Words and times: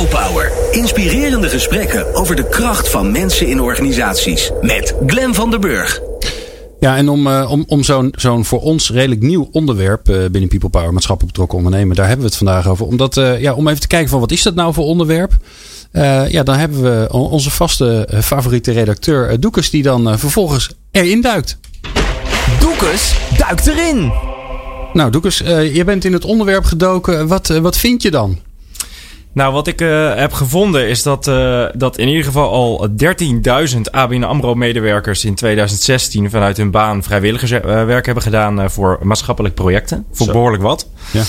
People 0.00 0.26
Power. 0.26 0.52
Inspirerende 0.70 1.48
gesprekken 1.48 2.14
over 2.14 2.36
de 2.36 2.48
kracht 2.48 2.88
van 2.88 3.12
mensen 3.12 3.46
in 3.46 3.60
organisaties. 3.60 4.50
Met 4.60 4.94
Glen 5.06 5.34
van 5.34 5.50
der 5.50 5.60
Burg. 5.60 6.00
Ja, 6.78 6.96
en 6.96 7.08
om, 7.08 7.26
uh, 7.26 7.50
om, 7.50 7.64
om 7.66 7.82
zo'n 7.82 8.12
zo'n 8.16 8.44
voor 8.44 8.60
ons 8.60 8.90
redelijk 8.90 9.22
nieuw 9.22 9.48
onderwerp 9.52 10.08
uh, 10.08 10.16
binnen 10.16 10.48
People 10.48 10.68
Power, 10.68 10.92
maatschappelijk 10.92 11.32
betrokken 11.32 11.58
ondernemen, 11.58 11.96
daar 11.96 12.06
hebben 12.06 12.24
we 12.24 12.30
het 12.30 12.38
vandaag 12.38 12.68
over. 12.68 12.86
Omdat, 12.86 13.16
uh, 13.16 13.40
ja, 13.40 13.54
om 13.54 13.68
even 13.68 13.80
te 13.80 13.86
kijken 13.86 14.08
van 14.08 14.20
wat 14.20 14.30
is 14.30 14.42
dat 14.42 14.54
nou 14.54 14.74
voor 14.74 14.84
onderwerp? 14.84 15.32
ja, 16.28 16.42
dan 16.42 16.56
hebben 16.56 16.82
we 16.82 17.12
onze 17.12 17.50
vaste 17.50 18.08
favoriete 18.22 18.72
redacteur 18.72 19.40
Doekes, 19.40 19.70
die 19.70 19.82
dan 19.82 20.18
vervolgens 20.18 20.70
erin 20.90 21.20
duikt. 21.20 21.58
Doekes 22.60 23.14
duikt 23.38 23.66
erin! 23.66 24.12
Nou, 24.92 25.10
Doekes, 25.10 25.38
je 25.72 25.82
bent 25.84 26.04
in 26.04 26.12
het 26.12 26.24
onderwerp 26.24 26.64
gedoken. 26.64 27.26
Wat, 27.28 27.46
wat 27.46 27.76
vind 27.76 28.02
je 28.02 28.10
dan? 28.10 28.38
Nou, 29.32 29.52
wat 29.52 29.66
ik 29.66 29.80
uh, 29.80 30.14
heb 30.14 30.32
gevonden 30.32 30.88
is 30.88 31.02
dat, 31.02 31.26
uh, 31.26 31.64
dat 31.74 31.98
in 31.98 32.08
ieder 32.08 32.24
geval 32.24 32.50
al 32.50 32.88
13.000 33.74 33.80
ABN 33.90 34.22
AMRO-medewerkers 34.22 35.24
in 35.24 35.34
2016 35.34 36.30
vanuit 36.30 36.56
hun 36.56 36.70
baan 36.70 37.02
vrijwilligerswerk 37.02 38.06
hebben 38.06 38.22
gedaan 38.22 38.70
voor 38.70 38.98
maatschappelijk 39.02 39.54
projecten. 39.54 40.04
Voor 40.12 40.26
Zo. 40.26 40.32
behoorlijk 40.32 40.62
wat. 40.62 40.88
Ja. 41.12 41.22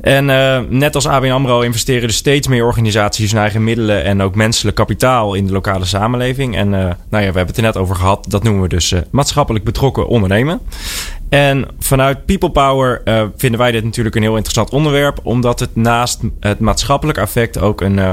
En 0.00 0.24
net 0.78 0.94
als 0.94 1.06
ABN 1.06 1.30
AMRO 1.30 1.60
investeren 1.60 2.02
er 2.02 2.14
steeds 2.14 2.48
meer 2.48 2.64
organisaties 2.64 3.30
hun 3.32 3.40
eigen 3.40 3.64
middelen 3.64 4.04
en 4.04 4.22
ook 4.22 4.34
menselijk 4.34 4.76
kapitaal 4.76 5.34
in 5.34 5.46
de 5.46 5.52
lokale 5.52 5.84
samenleving. 5.84 6.56
En 6.56 6.68
nou 6.70 6.94
ja, 7.10 7.18
we 7.18 7.18
hebben 7.18 7.46
het 7.46 7.56
er 7.56 7.62
net 7.62 7.76
over 7.76 7.96
gehad. 7.96 8.24
Dat 8.28 8.42
noemen 8.42 8.62
we 8.62 8.68
dus 8.68 8.94
maatschappelijk 9.10 9.64
betrokken 9.64 10.06
ondernemen. 10.06 10.60
En 11.28 11.66
vanuit 11.78 12.26
People 12.26 12.50
Power 12.50 13.00
uh, 13.04 13.24
vinden 13.36 13.60
wij 13.60 13.70
dit 13.70 13.84
natuurlijk 13.84 14.16
een 14.16 14.22
heel 14.22 14.34
interessant 14.34 14.70
onderwerp, 14.70 15.20
omdat 15.22 15.60
het 15.60 15.76
naast 15.76 16.20
het 16.40 16.58
maatschappelijk 16.60 17.18
effect 17.18 17.58
ook 17.58 17.80
een 17.80 17.96
uh, 17.96 18.12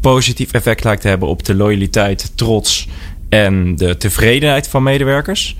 positief 0.00 0.52
effect 0.52 0.84
lijkt 0.84 1.02
te 1.02 1.08
hebben 1.08 1.28
op 1.28 1.44
de 1.44 1.54
loyaliteit, 1.54 2.32
trots 2.34 2.88
en 3.28 3.76
de 3.76 3.96
tevredenheid 3.96 4.68
van 4.68 4.82
medewerkers. 4.82 5.56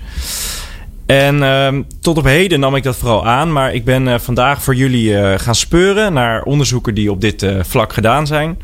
En 1.05 1.35
uh, 1.35 1.67
tot 2.01 2.17
op 2.17 2.23
heden 2.23 2.59
nam 2.59 2.75
ik 2.75 2.83
dat 2.83 2.95
vooral 2.95 3.25
aan, 3.25 3.53
maar 3.53 3.73
ik 3.73 3.85
ben 3.85 4.07
uh, 4.07 4.15
vandaag 4.19 4.63
voor 4.63 4.75
jullie 4.75 5.39
gaan 5.39 5.55
speuren 5.55 6.13
naar 6.13 6.43
onderzoeken 6.43 6.95
die 6.95 7.11
op 7.11 7.21
dit 7.21 7.45
vlak 7.61 7.93
gedaan 7.93 8.27
zijn. 8.27 8.59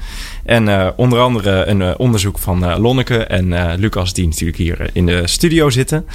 En 0.46 0.94
onder 0.96 1.20
andere 1.20 1.66
een 1.66 1.98
onderzoek 1.98 2.38
van 2.40 2.80
Lonneke 2.80 3.18
en 3.18 3.76
Lucas, 3.80 4.14
die 4.14 4.28
natuurlijk 4.28 4.58
hier 4.58 4.90
in 4.94 5.06
de 5.06 5.28
studio 5.28 5.70
zitten. 5.70 6.06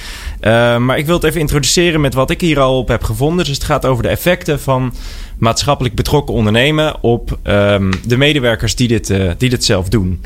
maar 0.77 0.97
ik 0.97 1.05
wil 1.05 1.15
het 1.15 1.23
even 1.23 1.39
introduceren 1.39 2.01
met 2.01 2.13
wat 2.13 2.29
ik 2.29 2.41
hier 2.41 2.59
al 2.59 2.77
op 2.77 2.87
heb 2.87 3.03
gevonden. 3.03 3.45
Dus 3.45 3.53
het 3.53 3.63
gaat 3.63 3.85
over 3.85 4.03
de 4.03 4.09
effecten 4.09 4.59
van 4.59 4.93
maatschappelijk 5.37 5.95
betrokken 5.95 6.35
ondernemen 6.35 7.03
op 7.03 7.37
um, 7.43 7.91
de 8.07 8.17
medewerkers 8.17 8.75
die 8.75 8.87
dit, 8.87 9.13
die 9.37 9.49
dit 9.49 9.63
zelf 9.63 9.89
doen. 9.89 10.21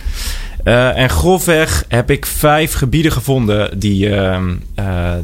En 0.63 1.09
grofweg 1.09 1.85
heb 1.87 2.11
ik 2.11 2.25
vijf 2.25 2.73
gebieden 2.73 3.11
gevonden 3.11 3.79
die, 3.79 4.15
ehm, 4.15 4.55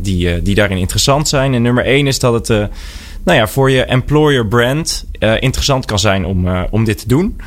die, 0.02 0.42
die 0.42 0.56
daarin 0.56 0.78
interessant 0.78 1.28
zijn. 1.28 1.54
En 1.54 1.62
nummer 1.62 1.86
één 1.86 2.08
is 2.08 2.20
dat 2.20 2.34
het 2.34 2.70
nou 3.24 3.38
ja, 3.38 3.48
voor 3.48 3.72
je 3.72 3.84
employer 3.84 4.48
brand 4.48 5.06
interessant 5.20 5.86
kan 5.86 6.00
zijn 6.00 6.26
om, 6.26 6.48
om 6.70 6.84
dit 6.84 6.98
te 6.98 7.08
doen. 7.08 7.38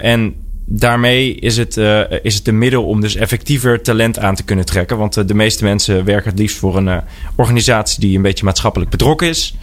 En 0.00 0.34
daarmee 0.64 1.34
is 1.34 1.56
het, 1.56 1.76
is 2.22 2.34
het 2.34 2.48
een 2.48 2.58
middel 2.58 2.84
om 2.84 3.00
dus 3.00 3.16
effectiever 3.16 3.82
talent 3.82 4.18
aan 4.18 4.34
te 4.34 4.44
kunnen 4.44 4.64
trekken. 4.64 4.98
Want 4.98 5.28
de 5.28 5.34
meeste 5.34 5.64
mensen 5.64 6.04
werken 6.04 6.30
het 6.30 6.38
liefst 6.38 6.58
voor 6.58 6.76
een 6.76 7.00
organisatie 7.36 8.00
die 8.00 8.16
een 8.16 8.22
beetje 8.22 8.44
maatschappelijk 8.44 8.90
betrokken 8.90 9.28
is. 9.28 9.54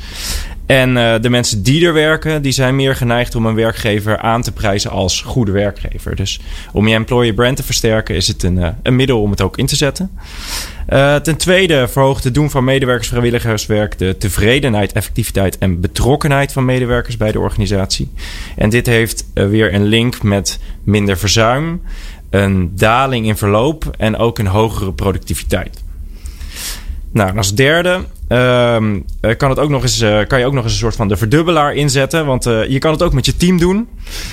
En 0.66 0.90
uh, 0.90 1.16
de 1.22 1.30
mensen 1.30 1.64
die 1.64 1.86
er 1.86 1.94
werken, 1.94 2.42
die 2.42 2.52
zijn 2.52 2.76
meer 2.76 2.96
geneigd 2.96 3.36
om 3.36 3.46
een 3.46 3.56
werkgever 3.56 4.18
aan 4.18 4.42
te 4.42 4.52
prijzen 4.52 4.92
als 4.92 5.22
goede 5.22 5.52
werkgever. 5.52 6.16
Dus 6.16 6.40
om 6.72 6.88
je 6.88 6.96
employer 6.96 7.34
brand 7.34 7.58
te 7.58 7.64
versterken, 7.64 8.16
is 8.16 8.28
het 8.28 8.44
een, 8.44 8.58
uh, 8.58 8.68
een 8.84 8.96
middel 8.96 9.22
om 9.22 9.32
het 9.32 9.42
ook 9.42 9.58
in 9.58 9.66
te 9.66 9.76
zetten. 9.76 10.12
Uh, 10.90 11.16
ten 11.16 11.38
tweede 11.38 11.88
verhoogt 11.88 12.24
het 12.24 12.34
doen 12.34 12.50
van 12.50 12.64
medewerkers 12.64 13.08
vrijwilligerswerk 13.08 13.98
de 13.98 14.18
tevredenheid, 14.18 14.92
effectiviteit 14.92 15.58
en 15.58 15.82
betrokkenheid 15.82 16.52
van 16.52 16.66
medewerkers 16.66 17.18
bij 17.18 17.32
de 17.32 17.40
organisatie. 17.40 18.12
En 18.56 18.70
dit 18.70 18.86
heeft 18.86 19.26
weer 19.34 19.74
een 19.74 19.86
link 19.86 20.24
met 20.24 20.60
minder 20.84 21.18
verzuim, 21.18 21.82
een 22.30 22.72
daling 22.76 23.28
in 23.28 23.38
verloop 23.38 23.96
en 23.98 24.18
ook 24.18 24.40
een 24.40 24.48
hogere 24.48 24.94
productiviteit. 24.94 25.84
Nou, 27.12 27.38
als 27.38 27.56
derde 27.56 28.06
Um, 28.30 29.06
kan, 29.38 29.50
het 29.50 29.60
ook 29.60 29.70
nog 29.70 29.82
eens, 29.82 30.02
uh, 30.02 30.20
kan 30.28 30.40
je 30.40 30.46
ook 30.46 30.54
nog 30.54 30.64
eens 30.64 30.74
een 30.74 30.80
soort 30.80 30.96
van 30.96 31.08
de 31.08 31.18
verdubbelaar 31.18 31.74
inzetten. 31.74 32.26
Want 32.26 32.46
uh, 32.46 32.68
je 32.68 32.80
kan 32.80 32.92
het 32.92 33.04
ook 33.04 33.14
met 33.14 33.26
je 33.26 33.38
team 33.38 33.58
doen. 33.58 33.88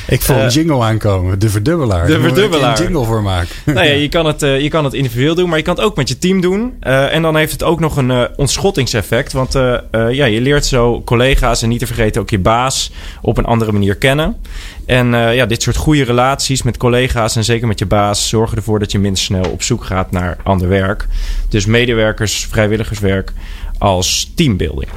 Ik 0.06 0.22
voel 0.22 0.36
een 0.36 0.48
jingle 0.48 0.82
aankomen. 0.82 1.38
De 1.38 1.48
verdubbelaar. 1.48 2.06
De 2.06 2.20
verdubbelaar. 2.20 2.78
Een 2.78 2.84
jingle 2.84 3.04
voor 3.04 3.22
maken. 3.22 3.48
nou 3.74 3.86
ja, 3.86 3.92
je 3.92 4.08
kan, 4.08 4.26
het, 4.26 4.40
je 4.40 4.68
kan 4.68 4.84
het 4.84 4.94
individueel 4.94 5.34
doen, 5.34 5.48
maar 5.48 5.58
je 5.58 5.64
kan 5.64 5.74
het 5.74 5.84
ook 5.84 5.96
met 5.96 6.08
je 6.08 6.18
team 6.18 6.40
doen. 6.40 6.74
en 6.80 7.22
dan 7.22 7.36
heeft 7.36 7.52
het 7.52 7.62
ook 7.62 7.80
nog 7.80 7.96
een 7.96 8.28
ontschottingseffect. 8.36 9.32
Want 9.32 9.52
ja, 9.92 10.24
je 10.24 10.40
leert 10.40 10.66
zo 10.66 11.02
collega's 11.04 11.62
en 11.62 11.68
niet 11.68 11.78
te 11.78 11.86
vergeten 11.86 12.20
ook 12.20 12.30
je 12.30 12.38
baas 12.38 12.92
op 13.22 13.38
een 13.38 13.44
andere 13.44 13.72
manier 13.72 13.96
kennen. 13.96 14.36
En 14.86 15.06
ja, 15.12 15.46
dit 15.46 15.62
soort 15.62 15.76
goede 15.76 16.04
relaties 16.04 16.62
met 16.62 16.76
collega's 16.76 17.36
en 17.36 17.44
zeker 17.44 17.66
met 17.66 17.78
je 17.78 17.86
baas 17.86 18.28
zorgen 18.28 18.56
ervoor 18.56 18.78
dat 18.78 18.92
je 18.92 18.98
minder 18.98 19.22
snel 19.22 19.50
op 19.50 19.62
zoek 19.62 19.84
gaat 19.84 20.10
naar 20.10 20.36
ander 20.42 20.68
werk. 20.68 21.06
Dus 21.48 21.66
medewerkers, 21.66 22.46
vrijwilligerswerk 22.50 23.32
als 23.82 24.32
teambuilding. 24.34 24.88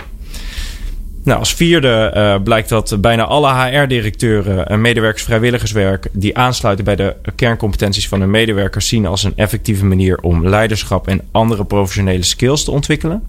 Nou, 1.24 1.40
als 1.40 1.54
vierde 1.54 2.14
uh, 2.16 2.44
blijkt 2.44 2.70
dat 2.70 2.98
bijna 3.02 3.24
alle 3.24 3.54
HR-directeuren 3.54 4.68
en 4.68 4.82
medewerkers 4.82 5.24
vrijwilligerswerk 5.24 6.08
die 6.12 6.38
aansluiten 6.38 6.86
bij 6.86 6.96
de 6.96 7.16
kerncompetenties 7.36 8.08
van 8.08 8.20
hun 8.20 8.30
medewerkers 8.30 8.88
zien 8.88 9.06
als 9.06 9.24
een 9.24 9.34
effectieve 9.36 9.86
manier 9.86 10.20
om 10.22 10.48
leiderschap 10.48 11.08
en 11.08 11.22
andere 11.32 11.66
professionele 11.66 12.24
skills 12.24 12.64
te 12.64 12.72
ontwikkelen. 12.72 13.24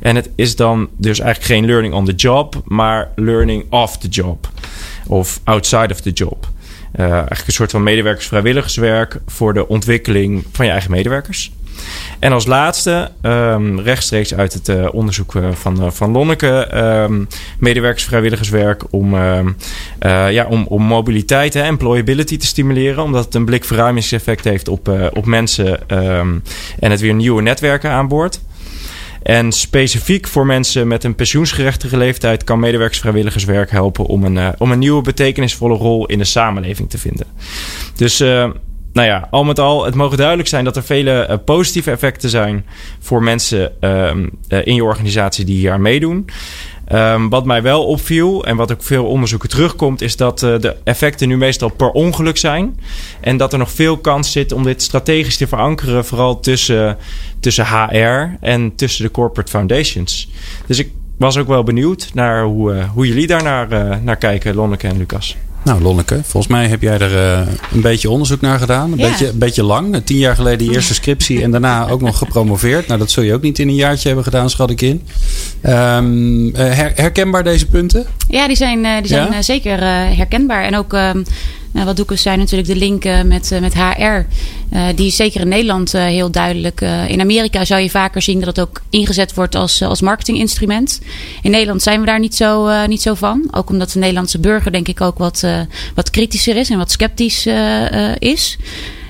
En 0.00 0.16
het 0.16 0.30
is 0.34 0.56
dan 0.56 0.88
dus 0.96 1.20
eigenlijk 1.20 1.52
geen 1.52 1.66
learning 1.66 1.94
on 1.94 2.04
the 2.04 2.14
job, 2.14 2.62
maar 2.64 3.10
learning 3.14 3.64
off 3.70 3.98
the 3.98 4.08
job 4.08 4.48
of 5.06 5.40
outside 5.44 5.92
of 5.92 6.00
the 6.00 6.12
job. 6.12 6.48
Uh, 6.96 7.10
eigenlijk 7.10 7.46
een 7.46 7.52
soort 7.52 7.70
van 7.70 7.82
medewerkers 7.82 8.26
vrijwilligerswerk 8.26 9.20
voor 9.26 9.54
de 9.54 9.68
ontwikkeling 9.68 10.44
van 10.52 10.64
je 10.64 10.70
eigen 10.70 10.90
medewerkers. 10.90 11.52
En 12.18 12.32
als 12.32 12.46
laatste, 12.46 13.10
um, 13.22 13.80
rechtstreeks 13.80 14.34
uit 14.34 14.52
het 14.52 14.68
uh, 14.68 14.88
onderzoek 14.92 15.34
uh, 15.34 15.48
van, 15.52 15.84
uh, 15.84 15.90
van 15.90 16.10
Lonneke, 16.10 16.68
um, 16.74 17.28
medewerkersvrijwilligerswerk 17.58 18.84
om, 18.90 19.14
uh, 19.14 19.40
ja, 20.30 20.46
om, 20.48 20.66
om 20.68 20.82
mobiliteit 20.82 21.54
en 21.54 21.64
employability 21.64 22.36
te 22.36 22.46
stimuleren. 22.46 23.02
Omdat 23.02 23.24
het 23.24 23.34
een 23.34 23.44
blikverruimingseffect 23.44 24.44
heeft 24.44 24.68
op, 24.68 25.10
op 25.12 25.26
mensen 25.26 25.88
en 25.88 26.90
het 26.90 27.00
weer 27.00 27.14
nieuwe 27.14 27.42
netwerken 27.42 27.90
aanboord. 27.90 28.40
En 29.22 29.52
specifiek 29.52 30.26
voor 30.26 30.46
mensen 30.46 30.88
met 30.88 31.04
een 31.04 31.14
pensioensgerechtige 31.14 31.96
leeftijd 31.96 32.44
kan 32.44 32.58
medewerkersvrijwilligerswerk 32.58 33.70
helpen 33.70 34.04
om 34.04 34.24
een, 34.24 34.54
om 34.58 34.72
een 34.72 34.78
nieuwe 34.78 35.02
betekenisvolle 35.02 35.76
rol 35.76 36.06
in 36.06 36.18
de 36.18 36.24
samenleving 36.24 36.90
te 36.90 36.98
vinden. 36.98 37.26
Dus 37.94 38.24
nou 38.98 39.10
ja, 39.10 39.28
al 39.30 39.44
met 39.44 39.58
al, 39.58 39.84
het 39.84 39.94
mogen 39.94 40.16
duidelijk 40.16 40.48
zijn 40.48 40.64
dat 40.64 40.76
er 40.76 40.82
vele 40.82 41.26
uh, 41.30 41.36
positieve 41.44 41.90
effecten 41.90 42.30
zijn 42.30 42.66
voor 42.98 43.22
mensen 43.22 43.72
um, 43.80 44.30
uh, 44.48 44.66
in 44.66 44.74
je 44.74 44.84
organisatie 44.84 45.44
die 45.44 45.56
hier 45.56 45.72
aan 45.72 45.82
meedoen. 45.82 46.28
Um, 46.92 47.28
wat 47.28 47.44
mij 47.44 47.62
wel 47.62 47.86
opviel 47.86 48.44
en 48.44 48.56
wat 48.56 48.72
ook 48.72 48.82
veel 48.82 49.04
onderzoeken 49.04 49.48
terugkomt, 49.48 50.00
is 50.00 50.16
dat 50.16 50.42
uh, 50.42 50.58
de 50.58 50.76
effecten 50.84 51.28
nu 51.28 51.36
meestal 51.36 51.68
per 51.68 51.90
ongeluk 51.90 52.36
zijn. 52.36 52.80
En 53.20 53.36
dat 53.36 53.52
er 53.52 53.58
nog 53.58 53.70
veel 53.70 53.96
kans 53.96 54.32
zit 54.32 54.52
om 54.52 54.62
dit 54.62 54.82
strategisch 54.82 55.36
te 55.36 55.46
verankeren, 55.46 56.04
vooral 56.04 56.40
tussen, 56.40 56.96
tussen 57.40 57.66
HR 57.66 58.36
en 58.40 58.74
tussen 58.74 59.04
de 59.04 59.10
corporate 59.10 59.50
foundations. 59.50 60.30
Dus 60.66 60.78
ik 60.78 60.90
was 61.18 61.36
ook 61.36 61.48
wel 61.48 61.62
benieuwd 61.62 62.10
naar 62.14 62.44
hoe, 62.44 62.84
hoe 62.94 63.06
jullie 63.06 63.26
daar 63.26 63.42
naar, 63.42 63.98
naar 64.02 64.16
kijken, 64.16 64.54
Lonneke 64.54 64.88
en 64.88 64.98
Lucas. 64.98 65.36
Nou, 65.64 65.82
Lonneke, 65.82 66.20
volgens 66.22 66.52
mij 66.52 66.68
heb 66.68 66.82
jij 66.82 66.98
er 66.98 67.12
uh, 67.12 67.52
een 67.72 67.80
beetje 67.80 68.10
onderzoek 68.10 68.40
naar 68.40 68.58
gedaan. 68.58 68.92
Een, 68.92 68.98
ja. 68.98 69.08
beetje, 69.08 69.28
een 69.28 69.38
beetje 69.38 69.62
lang. 69.62 70.00
Tien 70.04 70.18
jaar 70.18 70.34
geleden 70.34 70.58
die 70.58 70.72
eerste 70.72 70.94
scriptie 70.94 71.42
en 71.42 71.50
daarna 71.50 71.88
ook 71.88 72.00
nog 72.00 72.18
gepromoveerd. 72.18 72.86
Nou, 72.86 72.98
dat 72.98 73.10
zul 73.10 73.22
je 73.22 73.34
ook 73.34 73.42
niet 73.42 73.58
in 73.58 73.68
een 73.68 73.74
jaartje 73.74 74.06
hebben 74.06 74.24
gedaan, 74.24 74.50
schat 74.50 74.70
ik 74.70 74.80
in. 74.80 75.02
Um, 75.62 76.54
her, 76.54 76.92
herkenbaar 76.94 77.44
deze 77.44 77.66
punten? 77.66 78.06
Ja, 78.28 78.46
die 78.46 78.56
zijn, 78.56 78.84
uh, 78.84 78.96
die 78.98 79.06
zijn 79.06 79.32
ja? 79.32 79.42
zeker 79.42 79.80
herkenbaar. 80.16 80.62
En 80.62 80.76
ook 80.76 80.92
um, 80.92 81.24
nou, 81.72 81.86
wat 81.86 81.96
Doekes 81.96 82.22
zei 82.22 82.36
natuurlijk 82.36 82.68
de 82.68 82.76
link 82.76 83.04
uh, 83.04 83.22
met, 83.22 83.50
uh, 83.52 83.60
met 83.60 83.74
HR. 83.74 84.02
Uh, 84.02 84.86
die 84.94 85.06
is 85.06 85.16
zeker 85.16 85.40
in 85.40 85.48
Nederland 85.48 85.92
heel 85.92 86.30
duidelijk. 86.30 86.80
in 87.08 87.20
Amerika 87.20 87.64
zou 87.64 87.80
je 87.80 87.90
vaker 87.90 88.22
zien 88.22 88.38
dat 88.38 88.56
het 88.56 88.60
ook 88.60 88.80
ingezet 88.90 89.34
wordt 89.34 89.54
als, 89.54 89.82
als 89.82 90.00
marketinginstrument. 90.00 91.00
In 91.42 91.50
Nederland 91.50 91.82
zijn 91.82 92.00
we 92.00 92.06
daar 92.06 92.20
niet 92.20 92.34
zo, 92.34 92.86
niet 92.86 93.02
zo 93.02 93.14
van. 93.14 93.48
Ook 93.50 93.70
omdat 93.70 93.92
de 93.92 93.98
Nederlandse 93.98 94.38
burger 94.38 94.72
denk 94.72 94.88
ik 94.88 95.00
ook 95.00 95.18
wat, 95.18 95.46
wat 95.94 96.10
kritischer 96.10 96.56
is 96.56 96.70
en 96.70 96.78
wat 96.78 96.90
sceptisch 96.90 97.46
is. 98.18 98.58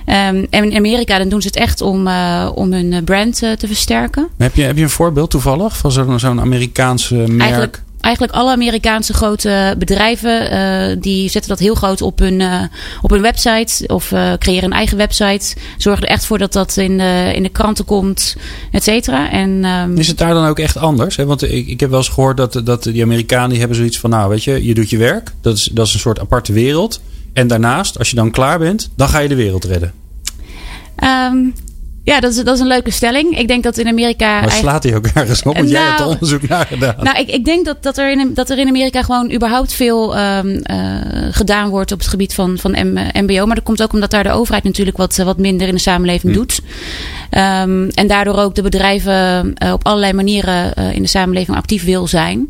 Um, 0.08 0.46
en 0.50 0.70
in 0.70 0.76
Amerika 0.76 1.18
dan 1.18 1.28
doen 1.28 1.42
ze 1.42 1.46
het 1.46 1.56
echt 1.56 1.80
om, 1.80 2.06
uh, 2.06 2.50
om 2.54 2.72
hun 2.72 3.04
brand 3.04 3.42
uh, 3.42 3.52
te 3.52 3.66
versterken. 3.66 4.28
Heb 4.36 4.54
je, 4.54 4.62
heb 4.62 4.76
je 4.76 4.82
een 4.82 4.90
voorbeeld 4.90 5.30
toevallig 5.30 5.76
van 5.76 5.92
zo'n 5.92 6.18
zo'n 6.18 6.40
Amerikaanse 6.40 7.14
merk? 7.14 7.40
Eigenlijk 7.40 7.82
eigenlijk 8.00 8.34
alle 8.34 8.50
Amerikaanse 8.50 9.12
grote 9.12 9.74
bedrijven 9.78 10.52
uh, 10.52 10.96
die 11.00 11.28
zetten 11.28 11.50
dat 11.50 11.58
heel 11.58 11.74
groot 11.74 12.02
op 12.02 12.18
hun, 12.18 12.40
uh, 12.40 12.62
op 13.02 13.10
hun 13.10 13.22
website 13.22 13.86
of 13.86 14.10
uh, 14.10 14.32
creëren 14.32 14.64
een 14.64 14.72
eigen 14.76 14.96
website. 14.96 15.56
Zorgen 15.76 16.02
er 16.02 16.12
echt 16.12 16.24
voor 16.24 16.38
dat 16.38 16.52
dat 16.52 16.76
in 16.76 16.98
de, 16.98 17.32
in 17.34 17.42
de 17.42 17.48
kranten 17.48 17.84
komt, 17.84 18.36
et 18.72 18.82
cetera. 18.82 19.30
En, 19.30 19.64
um, 19.64 19.96
is 19.96 20.08
het 20.08 20.18
daar 20.18 20.34
dan 20.34 20.46
ook 20.46 20.58
echt 20.58 20.76
anders? 20.76 21.16
Hè? 21.16 21.24
Want 21.24 21.42
ik, 21.42 21.66
ik 21.66 21.80
heb 21.80 21.90
wel 21.90 21.98
eens 21.98 22.08
gehoord 22.08 22.36
dat, 22.36 22.60
dat 22.64 22.82
die 22.82 23.02
Amerikanen 23.02 23.48
die 23.48 23.58
hebben 23.58 23.76
zoiets 23.76 23.98
van, 23.98 24.10
nou 24.10 24.28
weet 24.28 24.44
je, 24.44 24.64
je 24.64 24.74
doet 24.74 24.90
je 24.90 24.96
werk. 24.96 25.32
Dat 25.40 25.56
is, 25.56 25.70
dat 25.72 25.86
is 25.86 25.94
een 25.94 26.00
soort 26.00 26.20
aparte 26.20 26.52
wereld. 26.52 27.00
En 27.32 27.46
daarnaast, 27.46 27.98
als 27.98 28.10
je 28.10 28.16
dan 28.16 28.30
klaar 28.30 28.58
bent, 28.58 28.90
dan 28.96 29.08
ga 29.08 29.18
je 29.18 29.28
de 29.28 29.34
wereld 29.34 29.64
redden. 29.64 29.92
Um, 31.04 31.54
ja, 32.08 32.20
dat 32.20 32.30
is, 32.30 32.44
dat 32.44 32.54
is 32.54 32.60
een 32.60 32.66
leuke 32.66 32.90
stelling. 32.90 33.38
Ik 33.38 33.48
denk 33.48 33.62
dat 33.62 33.78
in 33.78 33.86
Amerika. 33.86 34.40
Maar 34.40 34.50
slaat 34.50 34.82
hij 34.82 34.96
ook 34.96 35.06
ergens 35.06 35.42
op? 35.42 35.56
Want 35.56 35.56
nou, 35.56 35.68
jij 35.68 35.82
hebt 35.82 36.00
er 36.00 36.06
onderzoek 36.06 36.48
naar 36.48 36.66
gedaan. 36.66 36.94
Nou, 37.02 37.18
ik, 37.18 37.28
ik 37.28 37.44
denk 37.44 37.64
dat, 37.64 37.82
dat, 37.82 37.98
er 37.98 38.10
in, 38.10 38.34
dat 38.34 38.50
er 38.50 38.58
in 38.58 38.68
Amerika 38.68 39.02
gewoon 39.02 39.32
überhaupt 39.32 39.72
veel 39.72 40.18
um, 40.18 40.48
uh, 40.48 40.86
gedaan 41.30 41.68
wordt 41.68 41.92
op 41.92 41.98
het 41.98 42.08
gebied 42.08 42.34
van, 42.34 42.58
van 42.58 42.76
MBO. 43.12 43.46
Maar 43.46 43.54
dat 43.54 43.64
komt 43.64 43.82
ook 43.82 43.92
omdat 43.92 44.10
daar 44.10 44.22
de 44.22 44.30
overheid 44.30 44.64
natuurlijk 44.64 44.96
wat, 44.96 45.16
wat 45.16 45.38
minder 45.38 45.68
in 45.68 45.74
de 45.74 45.80
samenleving 45.80 46.32
hm. 46.32 46.38
doet. 46.38 46.60
Um, 47.30 47.88
en 47.88 48.06
daardoor 48.06 48.36
ook 48.36 48.54
de 48.54 48.62
bedrijven 48.62 49.54
uh, 49.64 49.72
op 49.72 49.86
allerlei 49.86 50.12
manieren 50.12 50.72
uh, 50.78 50.94
in 50.94 51.02
de 51.02 51.08
samenleving 51.08 51.56
actief 51.56 51.84
wil 51.84 52.06
zijn. 52.06 52.48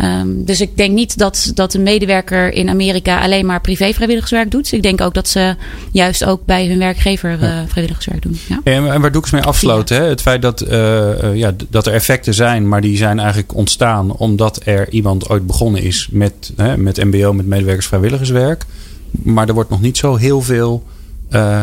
Um, 0.00 0.44
dus 0.44 0.60
ik 0.60 0.76
denk 0.76 0.94
niet 0.94 1.18
dat, 1.18 1.50
dat 1.54 1.74
een 1.74 1.82
medewerker 1.82 2.52
in 2.52 2.68
Amerika 2.68 3.20
alleen 3.20 3.46
maar 3.46 3.60
privé 3.60 3.92
vrijwilligerswerk 3.92 4.50
doet. 4.50 4.72
Ik 4.72 4.82
denk 4.82 5.00
ook 5.00 5.14
dat 5.14 5.28
ze 5.28 5.56
juist 5.90 6.24
ook 6.24 6.44
bij 6.44 6.66
hun 6.66 6.78
werkgever 6.78 7.32
uh, 7.32 7.38
vrijwilligerswerk 7.66 8.22
doen. 8.22 8.38
Ja. 8.48 8.60
En, 8.64 8.92
en 8.92 9.00
waar 9.00 9.12
Doekes 9.12 9.30
mee 9.30 9.42
afsloten, 9.42 9.96
hè? 9.96 10.02
het 10.02 10.20
feit 10.20 10.42
dat, 10.42 10.62
uh, 10.62 11.34
ja, 11.34 11.52
dat 11.68 11.86
er 11.86 11.92
effecten 11.92 12.34
zijn, 12.34 12.68
maar 12.68 12.80
die 12.80 12.96
zijn 12.96 13.18
eigenlijk 13.18 13.54
ontstaan 13.54 14.12
omdat 14.16 14.60
er 14.64 14.90
iemand 14.90 15.28
ooit 15.28 15.46
begonnen 15.46 15.82
is 15.82 16.08
met, 16.10 16.52
hè, 16.56 16.76
met 16.76 17.04
MBO, 17.04 17.32
met 17.32 17.46
medewerkers 17.46 17.86
vrijwilligerswerk. 17.86 18.64
Maar 19.10 19.48
er 19.48 19.54
wordt 19.54 19.70
nog 19.70 19.80
niet 19.80 19.96
zo 19.96 20.16
heel 20.16 20.42
veel 20.42 20.82
uh, 21.30 21.62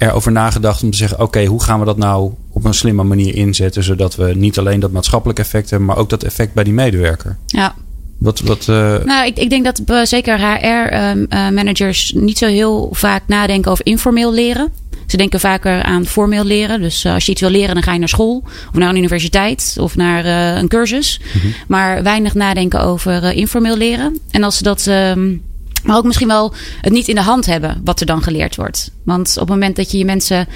erover 0.00 0.32
nagedacht 0.32 0.82
om 0.82 0.90
te 0.90 0.96
zeggen: 0.96 1.20
oké, 1.20 1.44
hoe 1.44 1.62
gaan 1.62 1.78
we 1.78 1.84
dat 1.84 1.96
nou 1.96 2.32
op 2.52 2.64
een 2.64 2.74
slimme 2.74 3.02
manier 3.02 3.34
inzetten, 3.34 3.82
zodat 3.82 4.16
we 4.16 4.34
niet 4.34 4.58
alleen 4.58 4.80
dat 4.80 4.90
maatschappelijk 4.90 5.38
effect 5.38 5.70
hebben, 5.70 5.88
maar 5.88 5.96
ook 5.96 6.10
dat 6.10 6.22
effect 6.22 6.52
bij 6.54 6.64
die 6.64 6.72
medewerker. 6.72 7.36
Ja. 7.46 7.74
Wat, 8.18 8.40
wat, 8.40 8.66
uh... 8.70 8.96
Nou, 9.04 9.26
ik, 9.26 9.38
ik 9.38 9.50
denk 9.50 9.64
dat 9.64 9.82
uh, 9.86 10.04
zeker 10.04 10.38
HR-managers 10.38 12.12
uh, 12.12 12.22
niet 12.22 12.38
zo 12.38 12.46
heel 12.46 12.88
vaak 12.92 13.22
nadenken 13.26 13.70
over 13.70 13.86
informeel 13.86 14.32
leren. 14.32 14.72
Ze 15.06 15.16
denken 15.16 15.40
vaker 15.40 15.82
aan 15.82 16.06
formeel 16.06 16.44
leren. 16.44 16.80
Dus 16.80 17.06
als 17.06 17.26
je 17.26 17.32
iets 17.32 17.40
wil 17.40 17.50
leren, 17.50 17.74
dan 17.74 17.82
ga 17.82 17.92
je 17.92 17.98
naar 17.98 18.08
school. 18.08 18.44
Of 18.72 18.78
naar 18.78 18.88
een 18.88 18.96
universiteit. 18.96 19.76
Of 19.80 19.96
naar 19.96 20.24
een 20.56 20.68
cursus. 20.68 21.20
Mm 21.34 21.40
-hmm. 21.40 21.54
Maar 21.68 22.02
weinig 22.02 22.34
nadenken 22.34 22.80
over 22.80 23.32
informeel 23.32 23.76
leren. 23.76 24.18
En 24.30 24.42
als 24.42 24.56
ze 24.56 24.62
dat... 24.62 24.86
Um, 24.86 25.42
maar 25.82 25.96
ook 25.96 26.04
misschien 26.04 26.28
wel 26.28 26.54
het 26.80 26.92
niet 26.92 27.08
in 27.08 27.14
de 27.14 27.20
hand 27.20 27.46
hebben 27.46 27.80
wat 27.84 28.00
er 28.00 28.06
dan 28.06 28.22
geleerd 28.22 28.56
wordt. 28.56 28.90
Want 29.04 29.30
op 29.30 29.40
het 29.40 29.48
moment 29.48 29.76
dat 29.76 29.90
je 29.90 29.98
je 29.98 30.04
mensen 30.04 30.38
uh, 30.38 30.46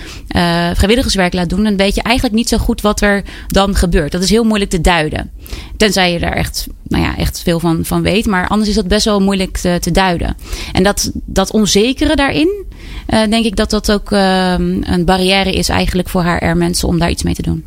vrijwilligerswerk 0.75 1.33
laat 1.33 1.49
doen, 1.49 1.63
dan 1.63 1.77
weet 1.77 1.95
je 1.95 2.03
eigenlijk 2.03 2.37
niet 2.37 2.49
zo 2.49 2.59
goed 2.59 2.81
wat 2.81 3.01
er 3.01 3.25
dan 3.47 3.75
gebeurt. 3.75 4.13
Dat 4.13 4.23
is 4.23 4.31
heel 4.31 4.45
moeilijk 4.45 4.71
te 4.71 4.81
duiden. 4.81 5.31
Tenzij 5.77 6.13
je 6.13 6.19
daar 6.19 6.33
echt, 6.33 6.67
nou 6.83 7.03
ja, 7.03 7.17
echt 7.17 7.43
veel 7.43 7.61
van, 7.61 7.85
van 7.85 8.03
weet. 8.03 8.27
Maar 8.27 8.49
anders 8.49 8.69
is 8.69 8.75
dat 8.75 8.89
best 8.89 9.05
wel 9.05 9.21
moeilijk 9.21 9.57
te, 9.57 9.77
te 9.81 9.91
duiden. 9.91 10.37
En 10.73 10.83
dat, 10.83 11.11
dat 11.15 11.51
onzekere 11.51 12.17
daarin, 12.17 12.65
uh, 13.09 13.27
denk 13.31 13.45
ik 13.45 13.57
dat 13.57 13.71
dat 13.71 13.93
ook 13.93 14.11
uh, 14.11 14.53
een 14.81 15.05
barrière 15.05 15.53
is 15.53 15.69
eigenlijk 15.69 16.09
voor 16.09 16.25
HR-mensen 16.25 16.89
om 16.89 16.99
daar 16.99 17.11
iets 17.11 17.23
mee 17.23 17.35
te 17.35 17.43
doen. 17.43 17.65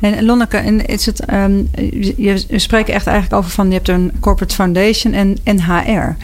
En 0.00 0.24
Lonneke, 0.24 0.56
is 0.86 1.06
het, 1.06 1.32
um, 1.32 1.68
je, 2.16 2.44
spreekt 2.56 2.88
echt 2.88 3.06
eigenlijk 3.06 3.36
over 3.36 3.50
van 3.50 3.66
je 3.68 3.74
hebt 3.74 3.88
een 3.88 4.12
corporate 4.20 4.54
foundation 4.54 5.12
en, 5.12 5.36
en 5.44 5.62
HR. 5.62 6.16